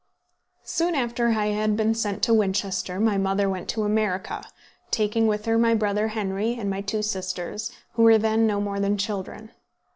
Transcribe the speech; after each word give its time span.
Soon 0.65 0.95
after 0.95 1.27
I 1.27 1.49
had 1.49 1.77
been 1.77 1.93
sent 1.93 2.23
to 2.23 2.33
Winchester, 2.33 2.99
my 2.99 3.19
mother 3.19 3.47
went 3.47 3.69
to 3.69 3.83
America, 3.83 4.43
taking 4.89 5.27
with 5.27 5.45
her 5.45 5.59
my 5.59 5.75
brother 5.75 6.07
Henry 6.07 6.55
and 6.55 6.71
my 6.71 6.81
two 6.81 7.03
sisters, 7.03 7.71
who 7.93 8.01
were 8.01 8.17
then 8.17 8.47
no 8.47 8.59
more 8.59 8.79
than 8.79 8.97
children. 8.97 9.51